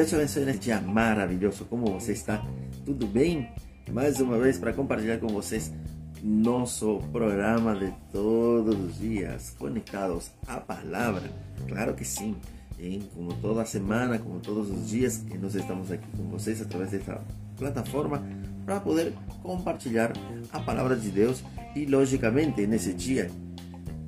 [0.00, 1.66] Deus te abençoe neste dia maravilhoso.
[1.66, 2.42] Como você está?
[2.86, 3.50] Tudo bem?
[3.92, 5.70] Mais uma vez para compartilhar com vocês
[6.22, 11.30] nosso programa de todos os dias, conectados à palavra.
[11.68, 12.34] Claro que sim.
[13.14, 17.20] Como toda semana, como todos os dias, que nós estamos aqui com vocês através desta
[17.58, 18.22] plataforma
[18.64, 19.12] para poder
[19.42, 20.14] compartilhar
[20.50, 21.44] a palavra de Deus
[21.76, 23.30] e, logicamente, nesse dia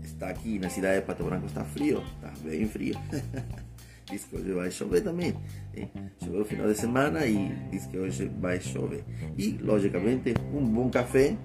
[0.02, 2.94] está aqui na cidade de Pato Branco, está frio, está bem frio.
[4.12, 5.34] diz que hoje vai chover também.
[5.74, 5.90] Hein?
[6.22, 9.04] Choveu o final de semana e diz que hoje vai chover.
[9.36, 11.36] E, logicamente, um bom café.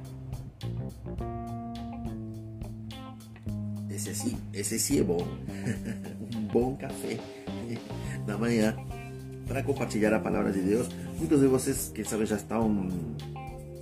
[3.90, 5.26] Esse sim, esse sim é bom.
[6.36, 7.18] um bom café
[8.28, 8.76] na manhã
[9.48, 10.90] para compartilhar a palavra de Deus.
[11.18, 13.16] Muitos de vocês, quem sabe, já estão no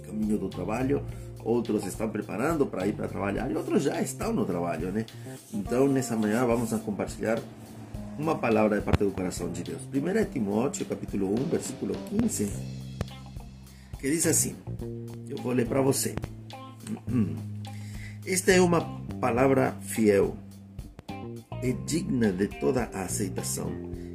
[0.05, 1.03] caminho do trabalho,
[1.43, 5.05] outros estão preparando para ir para trabalhar e outros já estão no trabalho, né?
[5.51, 7.39] Então, nessa manhã, vamos a compartilhar
[8.17, 9.81] uma palavra de parte do coração de Deus.
[9.83, 12.51] 1 Timóteo, capítulo 1, versículo 15,
[13.99, 14.55] que diz assim:
[15.27, 16.15] Eu vou ler para você.
[18.25, 18.81] Esta é uma
[19.19, 20.35] palavra fiel
[21.61, 23.71] e digna de toda a aceitação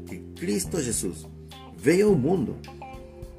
[0.07, 1.27] que Cristo Jesus
[1.77, 2.57] veio ao mundo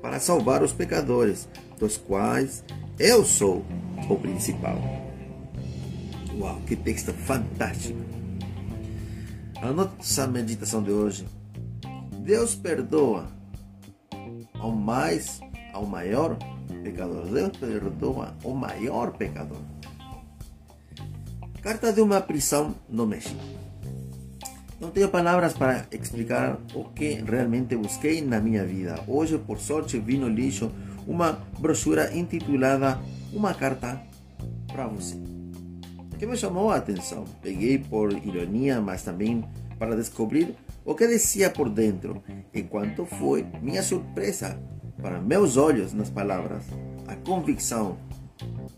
[0.02, 2.64] para salvar os pecadores, dos quais
[2.98, 3.66] eu sou
[4.10, 4.78] o principal.
[6.38, 8.00] Uau, que texto fantástico!
[9.62, 11.28] A nossa meditação de hoje.
[12.26, 13.28] Deus perdoa
[14.56, 15.40] ao mais,
[15.72, 16.36] ao maior
[16.84, 17.28] pecador.
[17.28, 19.62] Deus perdoa o maior pecador.
[21.62, 23.40] Carta de uma prisão no México.
[24.80, 29.00] Não tenho palavras para explicar o que realmente busquei na minha vida.
[29.08, 30.72] Hoje, por sorte, vi no lixo
[31.06, 33.00] uma brochura intitulada
[33.32, 34.02] Uma Carta
[34.68, 35.41] para Você
[36.22, 37.26] que me chamou a atenção.
[37.42, 39.44] Peguei por ironia, mas também
[39.80, 40.56] para descobrir
[40.86, 42.22] o que dizia por dentro.
[42.54, 44.56] Enquanto foi minha surpresa
[45.02, 46.64] para meus olhos nas palavras,
[47.08, 47.98] a convicção.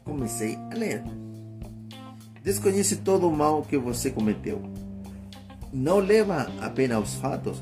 [0.05, 1.03] Comecei a ler.
[2.41, 4.61] Desconhece todo o mal que você cometeu.
[5.73, 7.59] Não leva apenas os fatos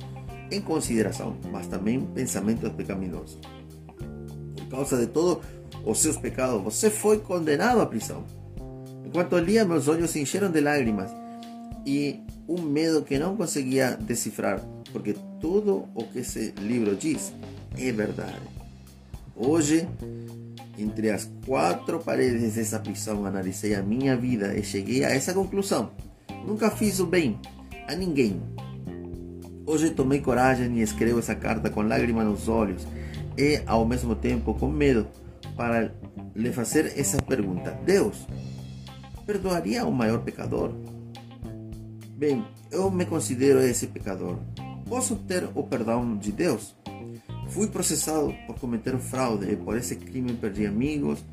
[0.51, 3.39] em consideração, mas também pensamentos pecaminosos.
[4.55, 5.43] Por causa de todos
[5.83, 8.23] os seus pecados, você foi condenado à prisão.
[9.11, 11.11] Enquanto lia, meus olhos se encheram de lágrimas
[11.85, 14.61] e um medo que não conseguia decifrar,
[14.93, 17.33] porque tudo o que esse livro diz
[17.77, 18.39] é verdade.
[19.35, 19.85] Hoje,
[20.77, 25.91] entre as quatro paredes dessa prisão, analisei a minha vida e cheguei a essa conclusão.
[26.47, 27.37] Nunca fiz o bem
[27.89, 28.41] a ninguém.
[29.65, 32.87] Hoje tomei coragem e escrevo essa carta com lágrimas nos olhos
[33.37, 35.05] e, ao mesmo tempo, com medo
[35.57, 35.91] para
[36.33, 38.25] lhe fazer essa pergunta: Deus,
[39.31, 40.73] perdoaria o maior pecador?
[42.17, 44.37] Bem, eu me considero esse pecador.
[44.89, 46.75] Posso ter o perdão de Deus?
[47.47, 51.23] Fui processado por cometer fraude e por esse crime perdi amigos,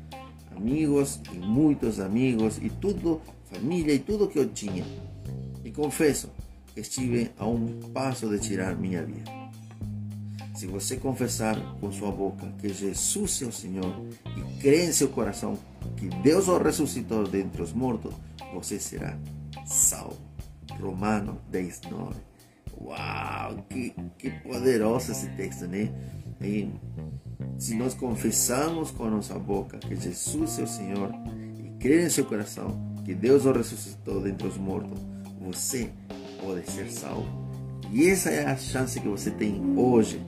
[0.55, 3.21] amigos e muitos amigos e tudo,
[3.51, 4.85] família e tudo que eu tinha.
[5.65, 6.29] E confesso
[6.73, 9.38] que estive a um passo de tirar minha vida.
[10.59, 15.07] Se você confessar com sua boca que Jesus é o Senhor e crer em seu
[15.07, 15.57] coração
[15.95, 18.13] que Deus o ressuscitou dentre os mortos,
[18.53, 19.17] você será
[19.65, 20.17] salvo.
[20.77, 22.13] Romano 10, 9.
[22.81, 25.93] Uau, que, que poderoso esse texto, né?
[26.41, 26.69] E
[27.57, 31.09] se nós confessamos com nossa boca que Jesus é o Senhor
[31.57, 34.99] e crer em seu coração que Deus o ressuscitou dentre os mortos,
[35.39, 35.89] você
[36.41, 37.47] pode ser salvo.
[37.93, 40.21] E essa é a chance que você tem hoje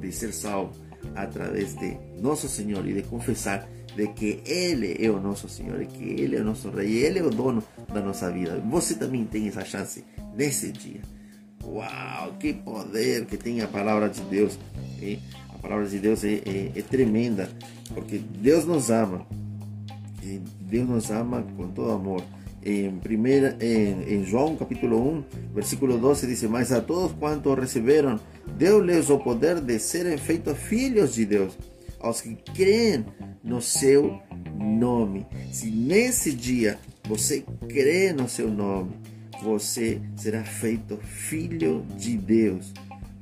[0.00, 0.72] de ser salvo
[1.14, 6.04] através de nosso Senhor e de confessar de que Ele é o nosso Senhor, que
[6.04, 7.62] Ele é o nosso Rei, Ele é o dono
[7.92, 8.62] da nossa vida.
[8.70, 10.04] Você também tem essa chance
[10.36, 11.00] nesse dia.
[11.64, 14.58] Uau, que poder que tem a palavra de Deus.
[15.00, 15.18] E
[15.54, 16.40] a palavra de Deus é,
[16.74, 17.48] é, tremenda,
[17.94, 19.26] porque Deus nos ama.
[20.60, 22.22] Deus nos ama com todo amor.
[23.02, 25.24] Primeira, em, em João capítulo 1,
[25.54, 28.20] versículo 12 diz: Mas a todos quantos receberam,
[28.58, 31.56] deu-lhes o poder de serem feitos filhos de Deus
[31.98, 33.06] aos que creem
[33.42, 34.20] no seu
[34.54, 35.26] nome.
[35.50, 36.78] Se nesse dia
[37.08, 38.92] você crê no seu nome,
[39.42, 42.72] você será feito filho de Deus.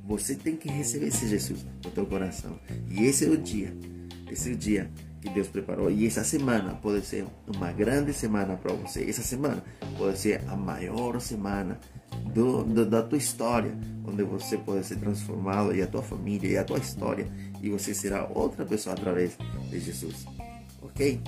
[0.05, 2.59] Você tem que receber esse Jesus no teu coração.
[2.89, 3.73] E esse é o dia.
[4.29, 4.89] Esse é o dia
[5.21, 5.91] que Deus preparou.
[5.91, 9.09] E essa semana pode ser uma grande semana para você.
[9.09, 9.63] Essa semana
[9.97, 11.79] pode ser a maior semana
[12.33, 13.73] do, do, da tua história,
[14.05, 17.27] onde você pode ser transformado e a tua família e a tua história
[17.61, 19.37] e você será outra pessoa através
[19.69, 20.25] de Jesus,
[20.81, 21.21] ok?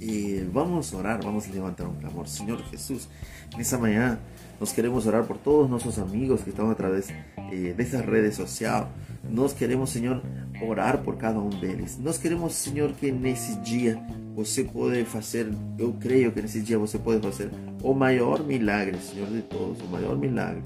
[0.00, 2.26] E, vamos orar, vamos levantar um clamor.
[2.26, 3.08] Senhor Jesus,
[3.56, 4.18] nessa manhã
[4.58, 7.10] nós queremos orar por todos nossos amigos que estão através
[7.52, 8.86] eh, dessas redes sociais.
[9.22, 10.22] Nós queremos, Senhor,
[10.62, 11.98] orar por cada um deles.
[11.98, 14.00] Nós queremos, Senhor, que nesse dia
[14.34, 17.50] você pode fazer, eu creio que nesse dia você pode fazer
[17.82, 20.62] o maior milagre, Senhor de todos, o maior milagre,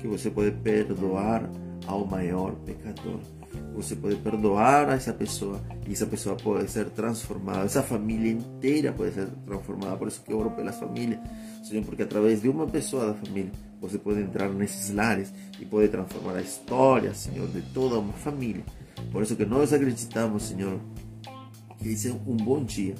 [0.00, 1.48] que você pode perdoar
[1.86, 3.20] ao maior pecador.
[3.74, 7.64] Você pode perdoar a essa pessoa e essa pessoa pode ser transformada.
[7.64, 9.96] Essa família inteira pode ser transformada.
[9.96, 11.20] Por isso que eu oro pelas famílias,
[11.62, 13.50] Senhor, porque através de uma pessoa da família
[13.80, 18.64] você pode entrar nesses lares e pode transformar a história, Senhor, de toda uma família.
[19.12, 20.80] Por isso que nós acreditamos, Senhor,
[21.78, 22.94] que esse é um bom dia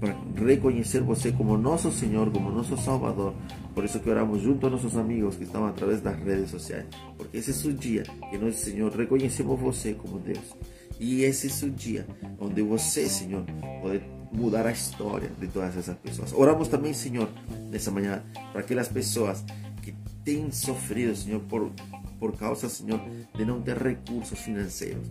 [0.00, 0.14] para
[0.44, 3.34] reconhecer você como nosso Senhor, como nosso Salvador.
[3.74, 6.86] Por isso que oramos junto a nossos amigos que estão através das redes sociais,
[7.16, 10.56] porque esse é o dia que nós, Senhor, reconhecemos você como Deus.
[10.98, 12.06] E esse é o dia
[12.40, 13.44] onde você, Senhor,
[13.80, 14.02] pode
[14.32, 16.32] mudar a história de todas essas pessoas.
[16.32, 17.28] Oramos também, Senhor,
[17.70, 18.22] nessa manhã,
[18.52, 19.44] para aquelas pessoas
[19.82, 19.94] que
[20.24, 21.70] têm sofrido, Senhor, por,
[22.18, 23.00] por causa, Senhor,
[23.34, 25.06] de não ter recursos financeiros.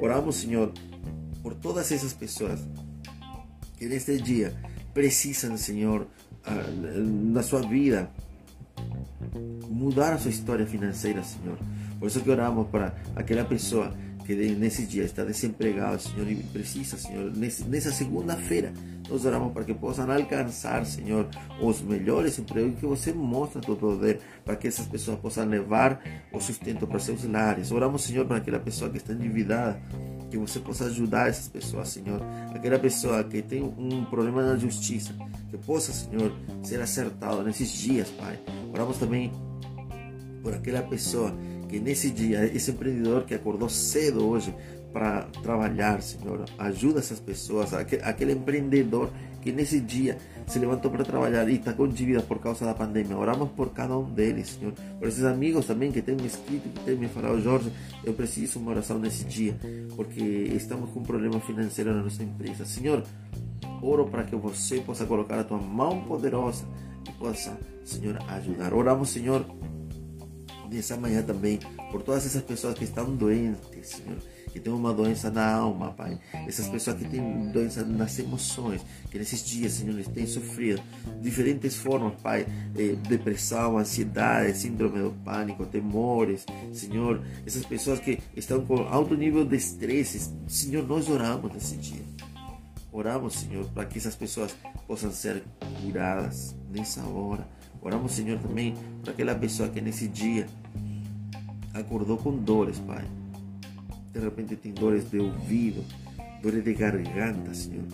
[0.00, 0.72] Oramos, Senhor,
[1.42, 2.60] por todas essas pessoas
[3.76, 4.54] que neste dia
[4.92, 6.06] precisam, Senhor,
[7.06, 8.10] na sua vida,
[9.68, 11.58] mudar a sua história financeira, Senhor.
[11.98, 13.94] Por que oramos para aquela pessoa
[14.36, 18.72] que nesse dia está desempregada, Senhor, e precisa, Senhor, nessa segunda-feira,
[19.08, 21.28] nós oramos para que possam alcançar, Senhor,
[21.60, 26.00] os melhores empregos que você mostra teu poder, para que essas pessoas possam levar
[26.32, 27.72] o sustento para seus lares.
[27.72, 29.80] Oramos, Senhor, para aquela pessoa que está endividada,
[30.30, 32.22] que você possa ajudar essas pessoas, Senhor.
[32.54, 35.12] Aquela pessoa que tem um problema na justiça,
[35.50, 36.32] que possa, Senhor,
[36.62, 38.38] ser acertado nesses dias, Pai.
[38.72, 39.32] Oramos também
[40.40, 41.34] por aquela pessoa
[41.70, 44.52] que nesse dia, esse empreendedor que acordou cedo hoje
[44.92, 49.08] para trabalhar, Senhor, ajuda essas pessoas, aquele empreendedor
[49.40, 53.16] que nesse dia se levantou para trabalhar e está com dívida por causa da pandemia.
[53.16, 54.74] Oramos por cada um deles, Senhor.
[54.98, 57.72] Por esses amigos também que têm me escrito, que têm me falado, Jorge,
[58.04, 59.56] eu preciso uma oração nesse dia,
[59.94, 62.64] porque estamos com um problema financeiro na nossa empresa.
[62.64, 63.04] Senhor,
[63.80, 66.64] oro para que você possa colocar a tua mão poderosa
[67.08, 68.74] e possa, Senhor, ajudar.
[68.74, 69.46] Oramos, Senhor,
[70.70, 71.58] nessa manhã também
[71.90, 74.18] por todas essas pessoas que estão doentes, Senhor
[74.52, 76.18] que tem uma doença na alma, Pai.
[76.46, 80.82] Essas pessoas que têm doença nas emoções, que nesses dias, Senhor, eles têm sofrido
[81.20, 82.46] diferentes formas, Pai.
[83.08, 87.22] Depressão, ansiedade, síndrome do pânico, temores, Senhor.
[87.46, 92.02] Essas pessoas que estão com alto nível de estresse, Senhor, nós oramos nesse dia.
[92.92, 94.54] Oramos, Senhor, para que essas pessoas
[94.86, 95.44] possam ser
[95.80, 97.46] curadas nessa hora.
[97.82, 100.46] Oramos, Senhor, também para aquela pessoa que nesse dia
[101.74, 103.04] acordou com dores, Pai
[104.12, 105.84] de repente tem dores de ouvido,
[106.42, 107.84] dores de garganta, Senhor.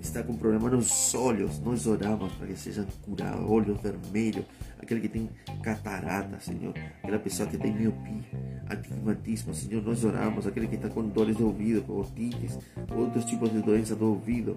[0.00, 4.44] Está com problema nos olhos, nós oramos para que sejam curados, olhos vermelhos,
[4.78, 5.28] aquele que tem
[5.62, 6.72] catarata, Senhor,
[7.02, 8.22] aquela pessoa que tem miopia,
[8.68, 12.56] astigmatismo, Senhor, nós oramos, aquele que está com dores de ouvido, com otites,
[12.94, 14.56] outros tipos de doença do ouvido.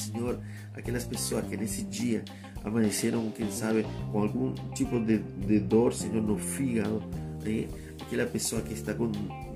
[0.00, 0.38] Senhor,
[0.74, 2.24] aquelas pessoas que nesse dia
[2.64, 7.02] amanheceram, quem sabe, com algum tipo de, de dor, Senhor, no fígado,
[7.42, 7.68] né?
[8.00, 9.10] aquela pessoa que está com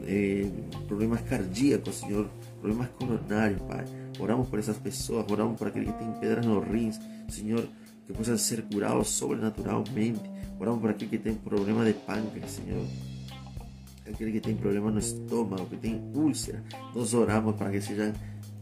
[0.06, 0.48] eh,
[0.86, 2.28] problemas cardíacos, Senhor,
[2.60, 3.84] problemas coronários, Pai.
[4.18, 7.66] Oramos por essas pessoas, oramos por aquele que tem pedras nos rins, Senhor,
[8.06, 10.20] que possam ser curados sobrenaturalmente.
[10.58, 12.86] Oramos por aquele que tem problema de pâncreas, Senhor.
[14.06, 16.62] Aquele que tem problema no estômago, que tem úlcera.
[16.94, 18.12] Nós oramos para que sejam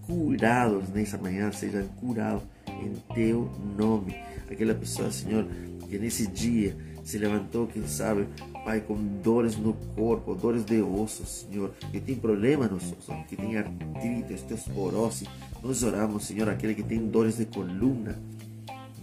[0.06, 4.16] curados nessa manhã, sejam curados em Teu nome.
[4.50, 5.46] Aquela pessoa, Senhor,
[5.88, 8.26] que nesse dia se levantou, quem sabe,
[8.64, 13.36] Pai, com dores no corpo, dores de osso, Senhor, que tem problema nos ossos, que
[13.36, 15.26] tem artrite, osteoporose.
[15.62, 18.18] Nós oramos, Senhor, aquele que tem dores de coluna,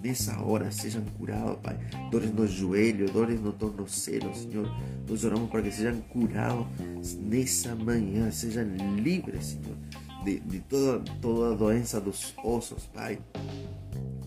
[0.02, 1.78] nessa hora sejam curados, Pai.
[2.10, 4.70] Dores no joelho, dores no tornozelo, Senhor.
[5.08, 6.68] Nós oramos para que sejam curados
[7.20, 8.64] nessa manhã, sejam
[8.96, 9.76] livres, Senhor,
[10.24, 13.20] de, de toda, toda doença dos ossos, Pai.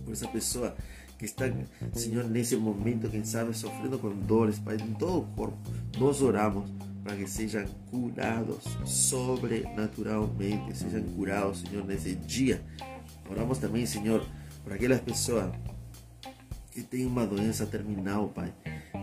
[0.05, 0.75] Por essa pessoa
[1.19, 1.45] que está,
[1.93, 5.57] Senhor, nesse momento, quem sabe, sofrendo com dores, Pai, em todo o corpo.
[5.99, 6.69] Nós oramos
[7.05, 12.63] para que sejam curados sobrenaturalmente, sejam curados, Senhor, nesse dia.
[13.31, 14.25] Oramos também, Senhor,
[14.65, 15.53] para aquelas pessoas
[16.71, 18.53] que têm uma doença terminal, Pai.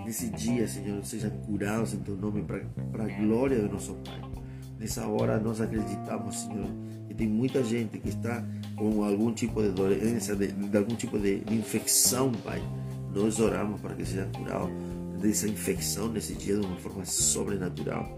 [0.05, 4.38] Nesse dia, Senhor, sejam curados em Teu nome para a glória do nosso Pai.
[4.79, 6.69] Nessa hora, nós acreditamos, Senhor,
[7.05, 8.45] que tem muita gente que está
[8.77, 12.63] com algum tipo de doença, de, de algum tipo de, de, infecção, Pai.
[13.13, 14.71] Nós oramos para que seja curado
[15.21, 18.17] dessa infecção nesse dia de uma forma sobrenatural.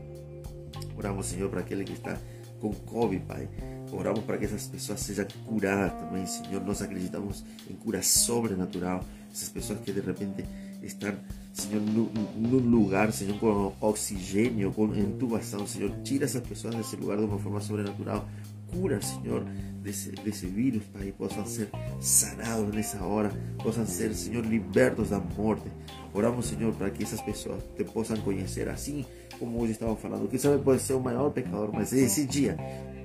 [0.96, 2.16] Oramos, Senhor, para aquele que está
[2.60, 3.50] com Covid, Pai.
[3.92, 6.64] Oramos para que essas pessoas sejam curadas também, Senhor.
[6.64, 9.04] Nós acreditamos em cura sobrenatural.
[9.34, 10.46] Essas pessoas que de repente
[10.82, 11.14] estão,
[11.54, 15.92] Senhor, num lugar, Senhor, com oxigênio, com intubação, Senhor.
[16.04, 18.28] Tira essas pessoas desse lugar de uma forma sobrenatural.
[18.72, 19.44] Cura, Senhor,
[19.84, 21.70] desse, desse vírus, Pai, e possam ser
[22.00, 23.30] sanados nessa hora,
[23.62, 25.70] possam ser, Senhor, libertos da morte.
[26.14, 29.06] Oramos, Senhor, para que essas pessoas te possam conhecer assim
[29.38, 30.30] como hoje estava falando.
[30.30, 32.58] Que sabe ser o maior pecador, mas esse dia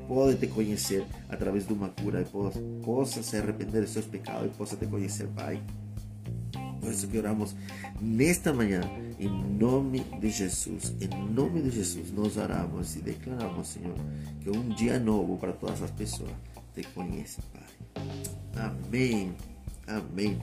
[0.07, 4.47] pode te conhecer através de uma cura e possa, possa se arrepender de seus pecados
[4.47, 5.61] e possa te conhecer, Pai.
[6.87, 7.57] Por que oramos
[8.01, 8.81] nesta manhã,
[9.19, 13.97] em nome de Jesus, em nome de Jesus, nós oramos e declaramos, Senhor,
[14.41, 16.31] que um dia novo para todas as pessoas
[16.77, 18.05] te conhecem, Pai.
[18.55, 19.35] Amém.
[19.89, 20.39] Amém.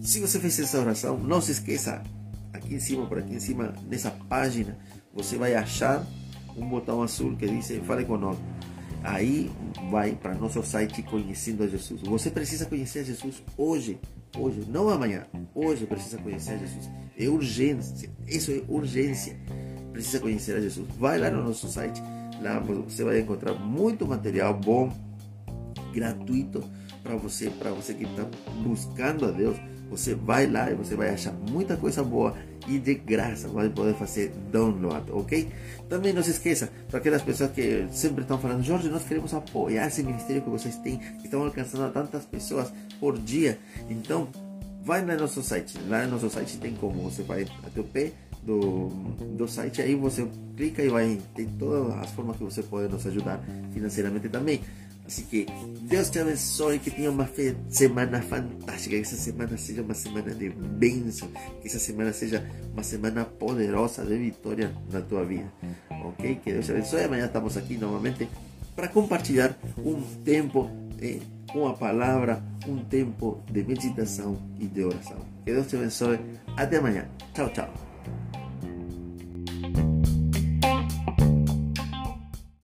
[0.00, 2.00] Se você fez essa oração, não se esqueça,
[2.52, 4.78] aqui em cima, por aqui em cima, nessa página,
[5.12, 6.06] você vai achar
[6.56, 8.44] um botão azul que diz Fale conosco.
[9.04, 9.50] Aí
[9.90, 12.00] vai para nosso site Conhecendo a Jesus.
[12.00, 14.00] Você precisa conhecer Jesus hoje,
[14.36, 15.26] hoje, não amanhã.
[15.54, 16.90] Hoje precisa conhecer a Jesus.
[17.16, 19.36] É urgência, isso é urgência.
[19.92, 20.88] Precisa conhecer a Jesus.
[20.98, 22.02] Vai lá no nosso site,
[22.40, 24.90] lá você vai encontrar muito material bom,
[25.92, 26.64] gratuito
[27.02, 28.26] para você, para você que está
[28.62, 29.56] buscando a Deus.
[29.90, 32.34] Você vai lá e você vai achar muita coisa boa
[32.66, 35.48] e de graça vai poder fazer download, ok?
[35.88, 39.86] Também não se esqueça, para aquelas pessoas que sempre estão falando, Jorge, nós queremos apoiar
[39.86, 43.58] esse ministério que vocês têm, que estão alcançando tantas pessoas por dia.
[43.88, 44.28] Então,
[44.82, 45.78] vai no nosso site.
[45.88, 48.88] Lá no nosso site tem como você vai até o pé do,
[49.36, 53.06] do site, aí você clica e vai ter todas as formas que você pode nos
[53.06, 53.40] ajudar
[53.72, 54.60] financeiramente também.
[55.06, 55.46] Assim que
[55.82, 57.28] Deus te abençoe, que tenha uma
[57.68, 61.28] semana fantástica, que essa semana seja uma semana de bênção,
[61.60, 62.42] que essa semana seja
[62.72, 65.52] uma semana poderosa de vitória na tua vida.
[66.04, 66.40] Ok?
[66.42, 67.04] Que Deus te abençoe.
[67.04, 68.28] Amanhã estamos aqui novamente
[68.74, 70.70] para compartilhar um tempo
[71.00, 71.20] eh,
[71.52, 75.18] com a palavra, um tempo de meditação e de oração.
[75.44, 76.18] Que Deus te abençoe.
[76.56, 77.06] Até amanhã.
[77.34, 77.83] Tchau, tchau.